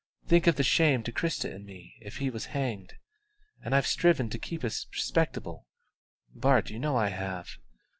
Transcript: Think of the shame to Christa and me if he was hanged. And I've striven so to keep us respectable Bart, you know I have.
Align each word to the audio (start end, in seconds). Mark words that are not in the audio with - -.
Think 0.25 0.47
of 0.47 0.55
the 0.55 0.63
shame 0.63 1.03
to 1.03 1.11
Christa 1.11 1.53
and 1.53 1.63
me 1.63 1.93
if 2.01 2.17
he 2.17 2.31
was 2.31 2.45
hanged. 2.57 2.95
And 3.63 3.75
I've 3.75 3.85
striven 3.85 4.29
so 4.29 4.31
to 4.31 4.39
keep 4.39 4.63
us 4.63 4.87
respectable 4.91 5.67
Bart, 6.33 6.71
you 6.71 6.79
know 6.79 6.97
I 6.97 7.09
have. 7.09 7.59